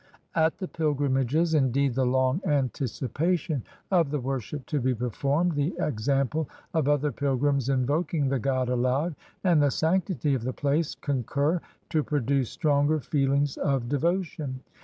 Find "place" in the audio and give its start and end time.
10.53-10.95